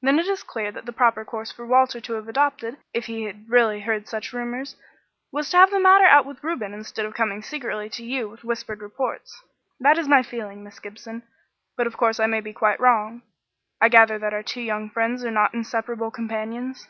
[0.00, 3.24] Then it is clear that the proper course for Walter to have adopted, if he
[3.24, 4.76] had really heard such rumours,
[5.32, 8.28] was to have had the matter out with Reuben, instead of coming secretly to you
[8.28, 9.42] with whispered reports.
[9.80, 11.24] That is my feeling, Miss Gibson,
[11.76, 13.22] but, of course, I may be quite wrong.
[13.80, 16.86] I gather that our two young friends are not inseparable companions?"